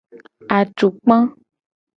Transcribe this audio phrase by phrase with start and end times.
[0.57, 1.17] Atukpa.